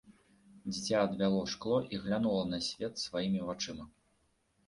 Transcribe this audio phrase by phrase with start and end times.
[0.73, 3.85] Дзіця адвяло шкло і глянула на свет сваімі вачыма.